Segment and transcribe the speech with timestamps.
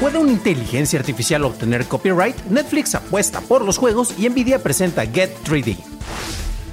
[0.00, 2.36] ¿Puede una inteligencia artificial obtener copyright?
[2.50, 5.78] Netflix apuesta por los juegos y Nvidia presenta Get 3D.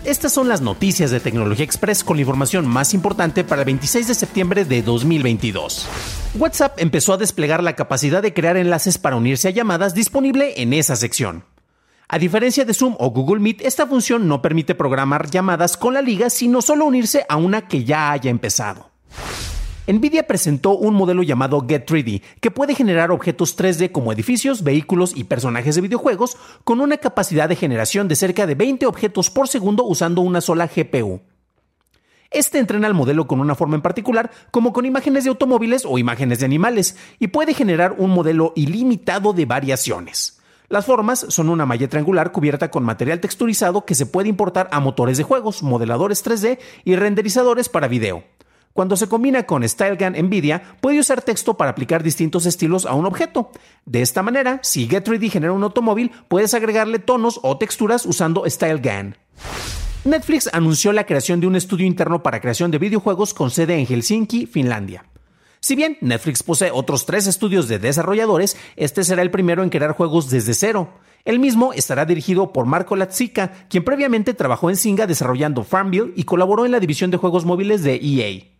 [0.03, 4.09] Estas son las noticias de Tecnología Express con la información más importante para el 26
[4.09, 5.87] de septiembre de 2022.
[6.37, 10.73] WhatsApp empezó a desplegar la capacidad de crear enlaces para unirse a llamadas disponible en
[10.73, 11.45] esa sección.
[12.09, 16.01] A diferencia de Zoom o Google Meet, esta función no permite programar llamadas con la
[16.01, 18.91] liga, sino solo unirse a una que ya haya empezado.
[19.85, 25.25] Nvidia presentó un modelo llamado Get3D que puede generar objetos 3D como edificios, vehículos y
[25.25, 29.83] personajes de videojuegos con una capacidad de generación de cerca de 20 objetos por segundo
[29.83, 31.19] usando una sola GPU.
[32.31, 35.97] Este entrena al modelo con una forma en particular, como con imágenes de automóviles o
[35.97, 40.39] imágenes de animales, y puede generar un modelo ilimitado de variaciones.
[40.69, 44.79] Las formas son una malla triangular cubierta con material texturizado que se puede importar a
[44.79, 48.23] motores de juegos, modeladores 3D y renderizadores para video.
[48.73, 53.05] Cuando se combina con StyleGAN NVIDIA, puede usar texto para aplicar distintos estilos a un
[53.05, 53.51] objeto.
[53.85, 59.15] De esta manera, si Get3D genera un automóvil, puedes agregarle tonos o texturas usando StyleGAN.
[60.05, 63.85] Netflix anunció la creación de un estudio interno para creación de videojuegos con sede en
[63.85, 65.05] Helsinki, Finlandia.
[65.59, 69.93] Si bien Netflix posee otros tres estudios de desarrolladores, este será el primero en crear
[69.93, 70.89] juegos desde cero.
[71.23, 76.23] El mismo estará dirigido por Marco Latsica, quien previamente trabajó en Singa desarrollando Farmville y
[76.23, 78.52] colaboró en la división de juegos móviles de EA.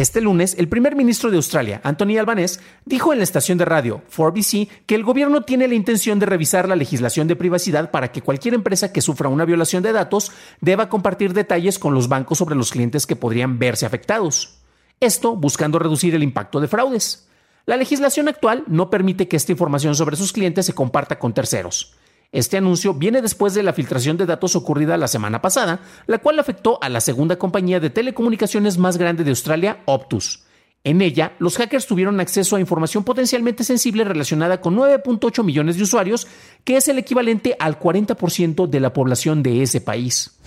[0.00, 4.02] Este lunes, el primer ministro de Australia, Anthony Albanese, dijo en la estación de radio
[4.16, 8.22] 4BC que el gobierno tiene la intención de revisar la legislación de privacidad para que
[8.22, 10.32] cualquier empresa que sufra una violación de datos
[10.62, 14.60] deba compartir detalles con los bancos sobre los clientes que podrían verse afectados.
[15.00, 17.28] Esto buscando reducir el impacto de fraudes.
[17.66, 21.94] La legislación actual no permite que esta información sobre sus clientes se comparta con terceros.
[22.32, 26.38] Este anuncio viene después de la filtración de datos ocurrida la semana pasada, la cual
[26.38, 30.44] afectó a la segunda compañía de telecomunicaciones más grande de Australia, Optus.
[30.84, 35.82] En ella, los hackers tuvieron acceso a información potencialmente sensible relacionada con 9.8 millones de
[35.82, 36.28] usuarios,
[36.64, 40.38] que es el equivalente al 40% de la población de ese país.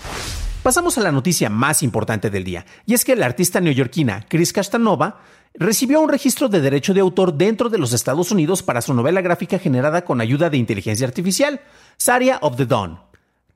[0.63, 4.53] Pasamos a la noticia más importante del día, y es que la artista neoyorquina Chris
[4.53, 5.19] Castanova
[5.55, 9.21] recibió un registro de derecho de autor dentro de los Estados Unidos para su novela
[9.21, 11.61] gráfica generada con ayuda de inteligencia artificial,
[11.97, 12.99] Saria of the Dawn.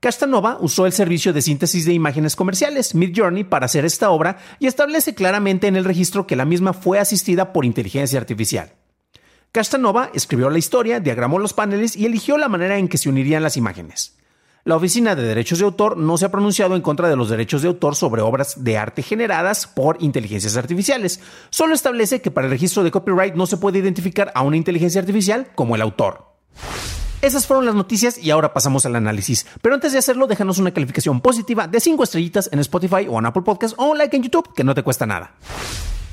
[0.00, 4.68] Castanova usó el servicio de síntesis de imágenes comerciales Midjourney para hacer esta obra y
[4.68, 8.72] establece claramente en el registro que la misma fue asistida por inteligencia artificial.
[9.50, 13.42] Castanova escribió la historia, diagramó los paneles y eligió la manera en que se unirían
[13.42, 14.16] las imágenes.
[14.68, 17.62] La Oficina de Derechos de Autor no se ha pronunciado en contra de los derechos
[17.62, 21.20] de autor sobre obras de arte generadas por inteligencias artificiales.
[21.48, 25.00] Solo establece que para el registro de copyright no se puede identificar a una inteligencia
[25.00, 26.34] artificial como el autor.
[27.22, 29.46] Esas fueron las noticias y ahora pasamos al análisis.
[29.62, 33.24] Pero antes de hacerlo, déjanos una calificación positiva de 5 estrellitas en Spotify o en
[33.24, 35.32] Apple Podcast o un like en YouTube, que no te cuesta nada.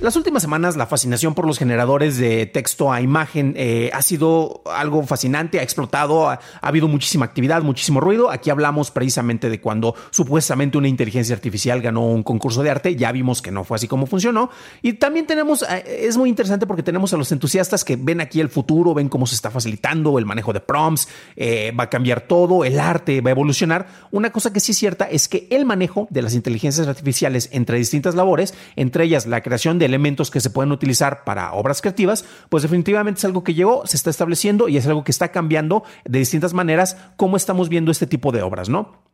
[0.01, 4.61] Las últimas semanas la fascinación por los generadores de texto a imagen eh, ha sido
[4.65, 8.29] algo fascinante, ha explotado, ha, habido muchísima actividad, muchísimo ruido.
[8.29, 13.13] Aquí hablamos precisamente de cuando supuestamente una inteligencia artificial ganó un concurso de arte, ya
[13.13, 14.49] vimos que no fue así como funcionó.
[14.81, 18.41] Y también tenemos, eh, es muy interesante porque tenemos a los entusiastas que ven aquí
[18.41, 21.07] el futuro, ven cómo se está facilitando el manejo de prompts,
[21.37, 23.87] eh, va a cambiar todo, el arte va a evolucionar.
[24.11, 27.77] Una cosa que sí es cierta es que el manejo de las inteligencias artificiales entre
[27.77, 32.25] distintas labores, entre ellas la creación de elementos que se pueden utilizar para obras creativas,
[32.49, 35.83] pues definitivamente es algo que llegó, se está estableciendo y es algo que está cambiando
[36.03, 39.05] de distintas maneras cómo estamos viendo este tipo de obras, ¿no?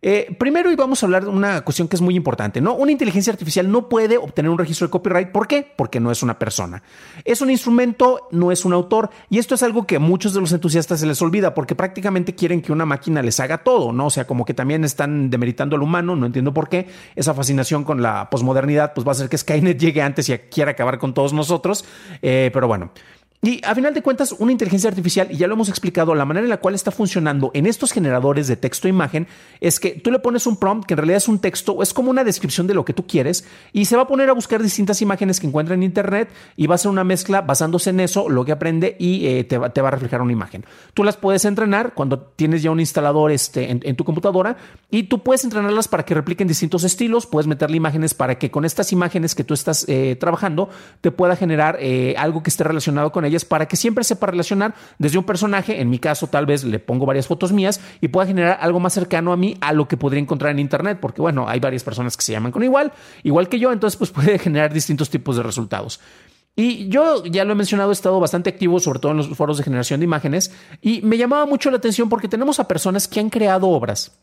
[0.00, 2.74] Eh, primero, y vamos a hablar de una cuestión que es muy importante, ¿no?
[2.74, 5.30] Una inteligencia artificial no puede obtener un registro de copyright.
[5.30, 5.66] ¿Por qué?
[5.76, 6.84] Porque no es una persona.
[7.24, 9.10] Es un instrumento, no es un autor.
[9.28, 12.36] Y esto es algo que a muchos de los entusiastas se les olvida, porque prácticamente
[12.36, 14.06] quieren que una máquina les haga todo, ¿no?
[14.06, 16.86] O sea, como que también están demeritando al humano, no entiendo por qué.
[17.16, 20.70] Esa fascinación con la posmodernidad, pues va a hacer que Skynet llegue antes y quiera
[20.72, 21.84] acabar con todos nosotros.
[22.22, 22.92] Eh, pero bueno.
[23.40, 26.44] Y a final de cuentas, una inteligencia artificial, y ya lo hemos explicado, la manera
[26.44, 29.28] en la cual está funcionando en estos generadores de texto e imagen
[29.60, 32.10] es que tú le pones un prompt que en realidad es un texto es como
[32.10, 35.02] una descripción de lo que tú quieres y se va a poner a buscar distintas
[35.02, 38.44] imágenes que encuentra en internet y va a hacer una mezcla basándose en eso, lo
[38.44, 40.64] que aprende y eh, te, va, a reflejar una imagen.
[40.92, 44.56] Tú las puedes entrenar cuando tienes ya un instalador este, en, tu computadora
[44.90, 48.64] y tú puedes entrenarlas para que repliquen distintos estilos, puedes meterle imágenes para que con
[48.64, 50.70] estas imágenes que tú estás eh, trabajando
[51.00, 55.18] te pueda generar eh, algo que esté relacionado con para que siempre sepa relacionar desde
[55.18, 58.58] un personaje, en mi caso tal vez le pongo varias fotos mías y pueda generar
[58.60, 61.60] algo más cercano a mí a lo que podría encontrar en internet, porque bueno, hay
[61.60, 62.92] varias personas que se llaman con igual,
[63.22, 66.00] igual que yo, entonces pues puede generar distintos tipos de resultados.
[66.56, 69.58] Y yo ya lo he mencionado, he estado bastante activo, sobre todo en los foros
[69.58, 70.52] de generación de imágenes,
[70.82, 74.18] y me llamaba mucho la atención porque tenemos a personas que han creado obras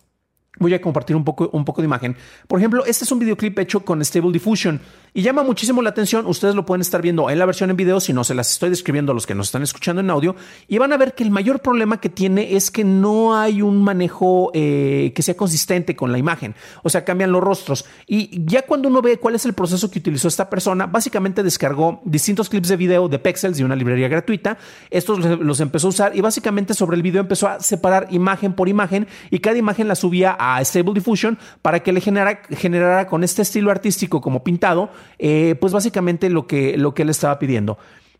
[0.60, 2.16] Voy a compartir un poco, un poco de imagen.
[2.48, 4.80] Por ejemplo, este es un videoclip hecho con Stable Diffusion
[5.14, 6.26] y llama muchísimo la atención.
[6.26, 8.70] Ustedes lo pueden estar viendo en la versión en video, si no se las estoy
[8.70, 10.36] describiendo a los que nos están escuchando en audio,
[10.68, 13.82] y van a ver que el mayor problema que tiene es que no hay un
[13.82, 16.56] manejo eh, que sea consistente con la imagen.
[16.84, 17.86] O sea, cambian los rostros.
[18.08, 22.02] Y ya cuando uno ve cuál es el proceso que utilizó esta persona, básicamente descargó
[22.04, 24.58] distintos clips de video de Pexels de una librería gratuita.
[24.90, 28.68] Estos los empezó a usar y básicamente sobre el video empezó a separar imagen por
[28.68, 33.08] imagen y cada imagen la subía a a Stable Diffusion para que le generara, generara
[33.08, 37.40] con este estilo artístico como pintado, eh, pues básicamente lo que, lo que él estaba
[37.40, 37.78] pidiendo.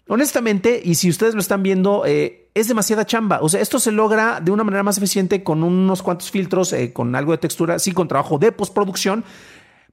[0.08, 3.40] Honestamente, y si ustedes lo están viendo, eh, es demasiada chamba.
[3.42, 6.94] O sea, esto se logra de una manera más eficiente con unos cuantos filtros, eh,
[6.94, 9.24] con algo de textura, sí, con trabajo de postproducción.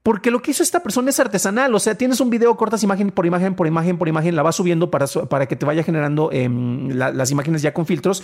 [0.03, 1.75] Porque lo que hizo esta persona es artesanal.
[1.75, 4.57] O sea, tienes un video, cortas imagen por imagen, por imagen, por imagen, la vas
[4.57, 8.23] subiendo para, para que te vaya generando em, las imágenes ya con filtros.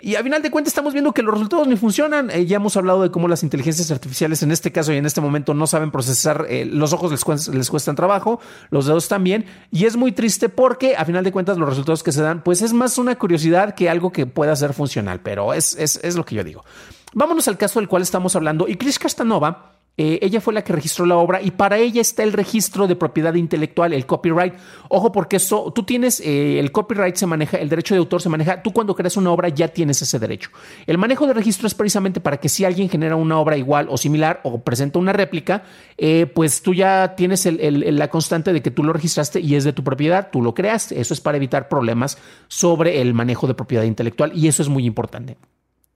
[0.00, 2.30] Y a final de cuentas estamos viendo que los resultados ni funcionan.
[2.30, 5.20] Eh, ya hemos hablado de cómo las inteligencias artificiales en este caso y en este
[5.20, 6.46] momento no saben procesar.
[6.48, 8.40] Eh, los ojos les, les cuestan trabajo,
[8.70, 9.46] los dedos también.
[9.72, 12.62] Y es muy triste porque a final de cuentas los resultados que se dan, pues
[12.62, 15.20] es más una curiosidad que algo que pueda ser funcional.
[15.20, 16.64] Pero es, es, es lo que yo digo.
[17.14, 18.68] Vámonos al caso del cual estamos hablando.
[18.68, 22.22] Y Chris Castanova eh, ella fue la que registró la obra y para ella está
[22.22, 24.54] el registro de propiedad intelectual, el copyright.
[24.88, 28.28] Ojo, porque eso, tú tienes, eh, el copyright se maneja, el derecho de autor se
[28.28, 30.50] maneja, tú cuando creas una obra ya tienes ese derecho.
[30.86, 33.96] El manejo de registro es precisamente para que si alguien genera una obra igual o
[33.96, 35.64] similar o presenta una réplica,
[35.96, 39.72] eh, pues tú ya tienes la constante de que tú lo registraste y es de
[39.72, 41.00] tu propiedad, tú lo creaste.
[41.00, 44.86] Eso es para evitar problemas sobre el manejo de propiedad intelectual y eso es muy
[44.86, 45.36] importante.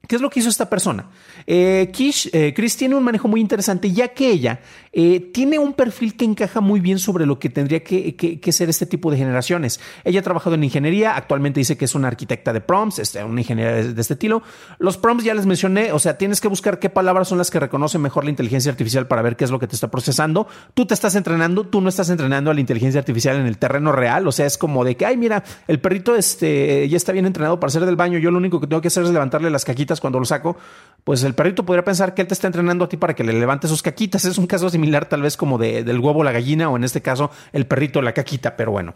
[0.07, 1.07] ¿Qué es lo que hizo esta persona?
[1.47, 4.61] Eh, Kish, eh, Chris tiene un manejo muy interesante, ya que ella
[4.93, 8.85] eh, tiene un perfil que encaja muy bien sobre lo que tendría que, ser este
[8.87, 9.81] tipo de generaciones.
[10.05, 13.41] Ella ha trabajado en ingeniería, actualmente dice que es una arquitecta de prompts, este, una
[13.41, 14.43] ingeniería de, este estilo.
[14.79, 17.61] Los prompts ya les mencioné, o sea, tienes que buscar qué palabras son las que
[17.61, 20.49] reconoce mejor la inteligencia artificial para ver qué es lo que te está procesando.
[20.75, 23.93] Tú te estás entrenando, tú no estás entrenando a la inteligencia artificial en el terreno
[23.93, 27.25] real, o sea, es como de que, ay, mira, el perrito este, ya está bien
[27.25, 29.65] entrenado para hacer del baño, yo lo único que tengo que hacer es levantarle las
[30.01, 30.57] cuando lo saco,
[31.05, 33.33] pues el perrito podría pensar que él te está entrenando a ti para que le
[33.33, 34.25] levante sus caquitas.
[34.25, 37.03] Es un caso similar tal vez como de, del huevo la gallina o en este
[37.03, 38.95] caso el perrito la caquita, pero bueno.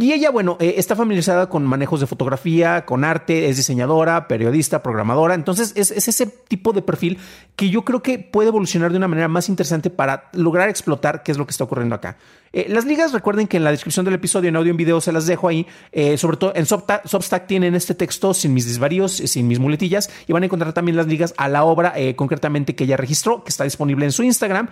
[0.00, 4.80] Y ella, bueno, eh, está familiarizada con manejos de fotografía, con arte, es diseñadora, periodista,
[4.80, 5.34] programadora.
[5.34, 7.18] Entonces, es, ese tipo de perfil
[7.56, 11.32] que yo creo que puede evolucionar de una manera más interesante para lograr explotar qué
[11.32, 12.16] es lo que está ocurriendo acá.
[12.52, 15.00] Eh, las ligas, recuerden que en la descripción del episodio, en audio y en video,
[15.00, 15.66] se las dejo ahí.
[15.90, 20.32] Eh, sobre todo en Substack, tienen este texto sin mis desvaríos, sin mis muletillas, y
[20.32, 23.64] van a encontrar también las ligas a la obra concretamente que ella registró, que está
[23.64, 24.68] disponible en su Instagram.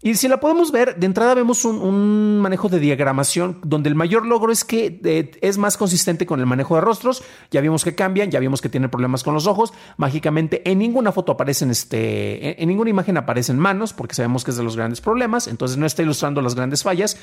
[0.00, 4.24] Y si la podemos ver, de entrada vemos un, manejo de diagramación donde el mayor
[4.26, 7.24] logro es que eh, es más consistente con el manejo de rostros.
[7.50, 9.72] Ya vimos que cambian, ya vimos que tiene problemas con los ojos.
[9.96, 14.56] Mágicamente en ninguna foto aparecen, este, en ninguna imagen aparecen manos porque sabemos que es
[14.56, 15.48] de los grandes problemas.
[15.48, 17.16] Entonces no está ilustrando las grandes fallas.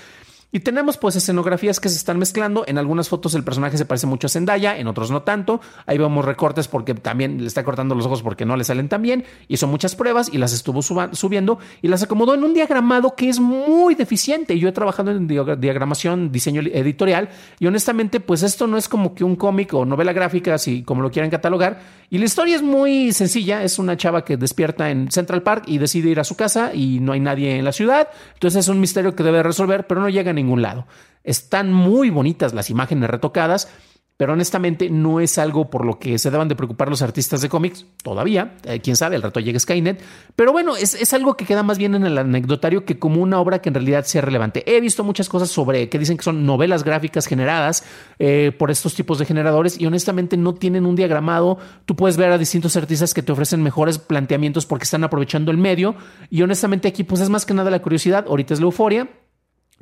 [0.51, 2.63] Y tenemos pues escenografías que se están mezclando.
[2.67, 5.59] En algunas fotos el personaje se parece mucho a Zendaya, en otros no tanto.
[5.85, 9.01] Ahí vemos recortes porque también le está cortando los ojos porque no le salen tan
[9.01, 9.25] bien.
[9.47, 13.39] Hizo muchas pruebas y las estuvo subiendo y las acomodó en un diagramado que es
[13.39, 14.57] muy deficiente.
[14.57, 19.23] Yo he trabajado en diagramación, diseño editorial y honestamente pues esto no es como que
[19.23, 21.81] un cómic o novela gráfica, así como lo quieran catalogar.
[22.09, 23.63] Y la historia es muy sencilla.
[23.63, 26.99] Es una chava que despierta en Central Park y decide ir a su casa y
[26.99, 28.07] no hay nadie en la ciudad.
[28.33, 30.86] Entonces es un misterio que debe resolver, pero no llega a ningún lado.
[31.24, 33.68] Están muy bonitas las imágenes retocadas,
[34.18, 37.50] pero honestamente no es algo por lo que se deban de preocupar los artistas de
[37.50, 38.56] cómics todavía.
[38.63, 40.01] Eh, quién sabe, el rato llega Skynet.
[40.38, 43.60] Pero bueno, es, algo que queda más bien en el anecdotario que como una obra
[43.60, 44.63] que en realidad sea relevante.
[44.74, 47.84] He visto muchas cosas sobre que dicen que son novelas gráficas generadas
[48.18, 51.58] eh, por estos tipos de generadores y honestamente no tienen un diagramado.
[51.86, 55.58] Tú puedes ver a distintos artistas que te ofrecen mejores planteamientos porque están aprovechando el
[55.58, 55.96] medio.
[56.30, 58.25] Y honestamente aquí pues es más que nada la curiosidad.
[58.30, 59.10] Ahorita es la euforia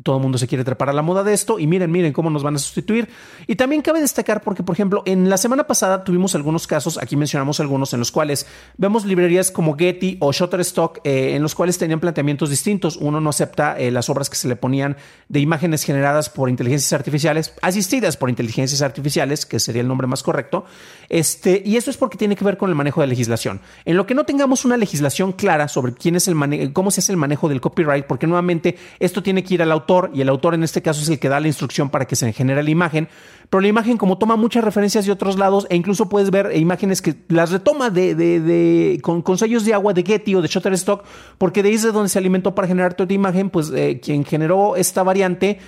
[0.01, 2.31] todo el mundo se quiere trepar a la moda de esto y miren, miren cómo
[2.31, 3.09] nos van a sustituir.
[3.45, 7.15] Y también cabe destacar porque, por ejemplo, en la semana pasada tuvimos algunos casos, aquí
[7.15, 8.47] mencionamos algunos en los cuales
[8.77, 12.97] vemos librerías como Getty o Shutterstock eh, en los cuales tenían planteamientos distintos.
[12.97, 14.97] Uno no acepta eh, las obras que se le ponían
[15.29, 20.23] de imágenes generadas por inteligencias artificiales, asistidas por inteligencias artificiales, que sería el nombre más
[20.23, 20.65] correcto.
[21.07, 23.61] Este, y eso es porque tiene que ver con el manejo de legislación.
[23.85, 27.11] En lo que no tengamos una legislación clara sobre quién es el cómo se hace
[27.11, 29.71] el manejo del copyright, porque nuevamente esto tiene que ir al
[30.13, 32.31] y el autor en este caso es el que da la instrucción para que se
[32.33, 33.07] genere la imagen,
[33.49, 37.01] pero la imagen como toma muchas referencias de otros lados e incluso puedes ver imágenes
[37.01, 41.03] que las retoma de, de, con, sellos de agua de Getty o de Shutterstock,
[41.37, 44.25] porque de ahí es de donde se alimentó para generar toda imagen, pues eh, quien
[44.25, 45.59] generó esta variante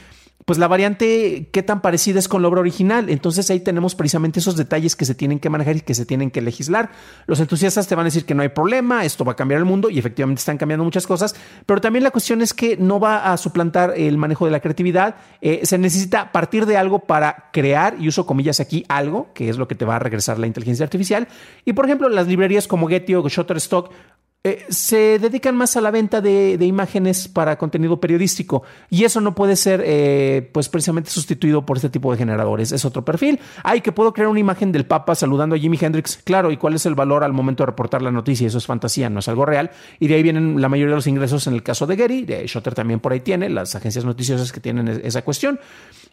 [0.45, 3.09] pues la variante, qué tan parecida es con la obra original.
[3.09, 6.29] Entonces ahí tenemos precisamente esos detalles que se tienen que manejar y que se tienen
[6.29, 6.91] que legislar.
[7.25, 9.65] Los entusiastas te van a decir que no hay problema, esto va a cambiar el
[9.65, 11.35] mundo y efectivamente están cambiando muchas cosas,
[11.65, 15.15] pero también la cuestión es que no va a suplantar el manejo de la creatividad.
[15.41, 19.57] Eh, se necesita partir de algo para crear, y uso comillas aquí, algo, que es
[19.57, 21.27] lo que te va a regresar la inteligencia artificial.
[21.65, 23.91] Y por ejemplo, las librerías como Getty o Shutterstock
[24.47, 28.61] eh, se dedican más a la venta de, imágenes para contenido periodístico
[28.91, 32.71] y eso no puede ser eh, pues precisamente sustituido por este tipo de generadores.
[32.71, 33.39] Es otro perfil.
[33.63, 36.19] Ay, que puedo crear una imagen del Papa saludando a Jimi Hendrix.
[36.23, 38.45] Claro, ¿y cuál es el valor al momento de reportar la noticia?
[38.45, 39.71] Eso es fantasía, no es algo real.
[39.99, 42.23] Y de ahí vienen la mayoría de los ingresos en el caso de Gary.
[42.23, 45.59] De Shotter también por ahí tiene, las agencias noticiosas que tienen esa cuestión.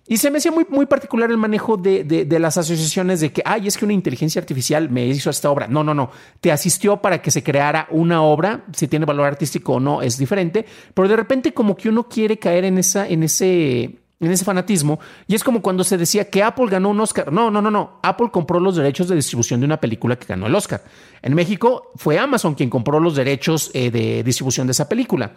[0.09, 3.41] Y se me hacía muy, muy particular el manejo de, de, las asociaciones de que,
[3.45, 5.69] ay, es que una inteligencia artificial me hizo esta obra.
[5.69, 6.11] No, no, no.
[6.41, 8.65] Te asistió para que se creara una obra.
[8.73, 10.65] Si tiene valor artístico o no es diferente.
[10.95, 13.83] Pero de repente como que uno quiere caer en, esa, en, ese,
[14.21, 15.01] en ese fanatismo.
[15.27, 17.33] Y es como cuando se decía que Apple ganó un Oscar.
[17.33, 17.99] No, no, no, no.
[18.03, 20.83] Apple compró los derechos de distribución de una película que ganó el Oscar.
[21.23, 25.33] En México fue Amazon quien compró los derechos eh, de distribución de esa película.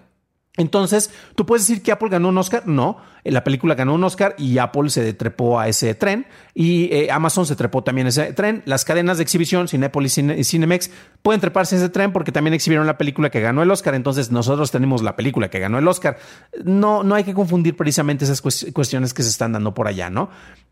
[0.57, 2.65] Entonces, ¿tú puedes decir que Apple ganó un Oscar?
[2.65, 7.11] No, la película ganó un Oscar y Apple se trepó a ese tren y eh,
[7.11, 8.63] Amazon se trepó también a ese tren.
[8.65, 12.87] Las cadenas de exhibición, Cinepolis y Cinemex, pueden treparse a ese tren porque también exhibieron
[12.87, 13.95] la película que ganó el Oscar.
[13.95, 16.17] Entonces, nosotros tenemos la película que ganó el Oscar.
[16.63, 20.29] No, no hay que confundir precisamente esas cuestiones que se están dando por allá, ¿no?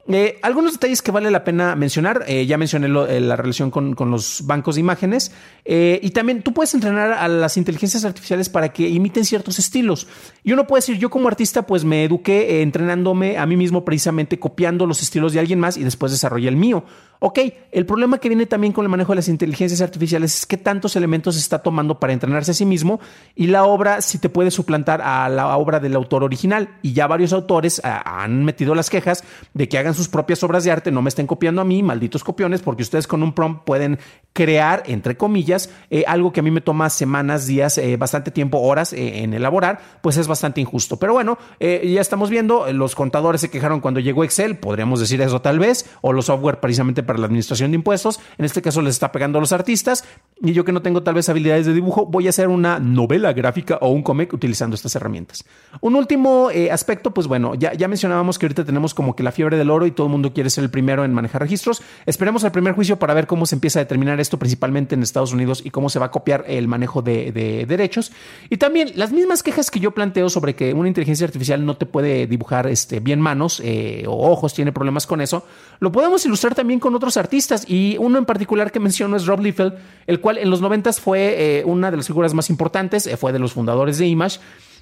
[0.07, 2.25] Eh, algunos detalles que vale la pena mencionar.
[2.27, 5.31] Eh, ya mencioné eh, la relación con, los bancos de imágenes.
[5.65, 10.07] y también tú puedes entrenar a las inteligencias artificiales para que imiten ciertos estilos.
[10.43, 14.39] Y uno puede decir, yo como artista, pues me eduqué entrenándome a mí mismo precisamente
[14.39, 16.83] copiando los estilos de alguien más y después desarrollé el mío.
[17.25, 17.39] Ok,
[17.71, 20.97] el problema que viene también con el manejo de las inteligencias artificiales es que tantos
[20.97, 22.99] elementos está tomando para entrenarse a sí mismo
[23.33, 26.67] y la obra si te puede suplantar a la obra del autor original.
[26.81, 30.65] Y ya varios autores ah, han metido las quejas de que hagan sus propias obras
[30.65, 33.63] de arte, no me estén copiando a mí, malditos copiones, porque ustedes con un prompt
[33.63, 33.99] pueden
[34.33, 38.59] crear, entre comillas, eh, algo que a mí me toma semanas, días, eh, bastante tiempo,
[38.59, 40.97] horas eh, en elaborar, pues es bastante injusto.
[40.97, 45.41] Pero bueno, ya estamos viendo, los contadores se quejaron cuando llegó Excel, podríamos decir eso
[45.41, 48.20] tal vez, o los software precisamente para la administración de impuestos.
[48.38, 50.05] En este caso les está pegando a los artistas.
[50.41, 53.32] Y yo que no tengo tal vez habilidades de dibujo, voy a hacer una novela
[53.34, 55.46] gráfica o un cómic utilizando estas herramientas.
[55.79, 59.32] Un último eh, aspecto, pues bueno, ya, ya mencionábamos que ahorita tenemos como que la
[59.32, 61.82] fiebre del oro y todo el mundo quiere ser el primero en manejar registros.
[62.05, 65.34] Esperemos el primer juicio para ver cómo se empieza a determinar esto, principalmente en Estados
[65.34, 67.32] Unidos, y cómo se va a copiar el manejo de,
[67.67, 68.12] derechos.
[68.50, 71.86] Y también las mismas quejas que yo planteo sobre que una inteligencia artificial no te
[71.86, 75.46] puede dibujar este, bien manos eh, o ojos, tiene problemas con eso,
[75.79, 79.41] lo podemos ilustrar también con otros artistas y uno en particular que menciono es Rob
[79.41, 79.74] Liefeld,
[80.07, 83.33] el cual en los 90 fue eh, una de las figuras más importantes, eh, fue
[83.33, 84.39] de los fundadores de Image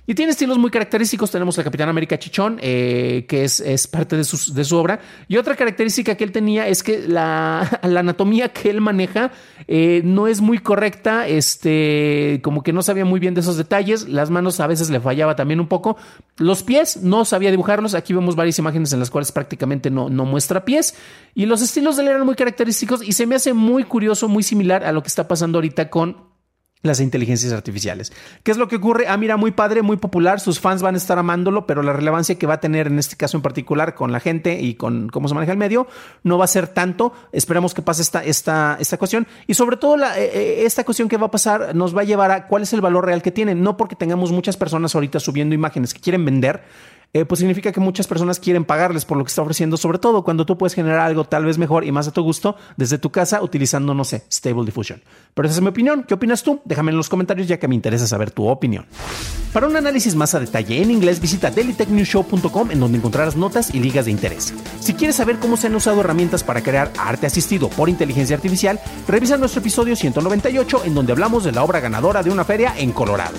[0.08, 1.30] y tiene estilos muy característicos.
[1.30, 5.00] Tenemos el Capitán América Chichón, eh, que es, es parte de su, de su, obra.
[5.28, 9.32] Y otra característica que él tenía es que la, la anatomía que él maneja
[9.68, 11.28] eh, no es muy correcta.
[11.28, 14.10] Este, como que no sabía muy bien de esos detalles.
[14.10, 15.98] Las manos a veces le fallaba también un poco.
[16.38, 17.94] Los pies no sabía dibujarlos.
[17.94, 20.96] Aquí vemos varias imágenes en las cuales prácticamente no, no muestra pies.
[21.36, 24.42] Y los estilos de él eran muy característicos y se me hace muy curioso, muy
[24.42, 26.31] similar a lo que está pasando ahorita con
[26.84, 28.12] las inteligencias artificiales.
[28.44, 29.08] ¿Qué es lo que ocurre?
[29.08, 32.36] Ah, mira, muy padre, muy popular, sus fans van a estar amándolo, pero la relevancia
[32.36, 35.28] que va a tener en este caso en particular con la gente y con cómo
[35.28, 35.88] se maneja el medio
[36.24, 37.14] no va a ser tanto.
[37.32, 41.18] Esperemos que pase esta, esta, esta cuestión y sobre todo eh, eh, esta cuestión que
[41.18, 43.54] va a pasar nos va a llevar a cuál es el valor real que tiene,
[43.54, 46.64] no porque tengamos muchas personas ahorita subiendo imágenes que quieren vender,
[47.14, 50.24] eh, pues significa que muchas personas quieren pagarles por lo que está ofreciendo, sobre todo
[50.24, 53.10] cuando tú puedes generar algo tal vez mejor y más a tu gusto desde tu
[53.12, 55.02] casa utilizando, no sé, Stable Diffusion.
[55.34, 56.04] Pero esa es mi opinión.
[56.08, 56.62] ¿Qué opinas tú?
[56.64, 58.86] Déjame en los comentarios ya que me interesa saber tu opinión.
[59.52, 63.82] Para un análisis más a detalle en inglés, visita dailytechnewshow.com en donde encontrarás notas y
[63.82, 64.54] ligas de interés.
[64.80, 68.80] Si quieres saber cómo se han usado herramientas para crear arte asistido por inteligencia artificial,
[69.08, 72.92] revisa nuestro episodio 198 en donde hablamos de la obra ganadora de una feria en
[72.94, 73.38] Colorado.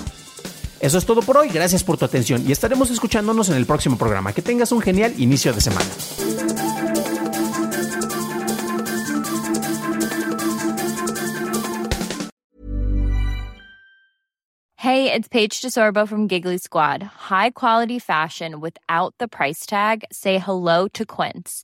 [0.83, 3.97] Eso es todo por hoy, gracias por tu atención y estaremos escuchándonos en el próximo
[3.97, 4.33] programa.
[4.33, 5.89] Que tengas un genial inicio de semana.
[14.75, 17.01] Hey, it's Paige DeSorbo from Giggly Squad.
[17.01, 20.03] High quality fashion without the price tag.
[20.11, 21.63] Say hello to Quince.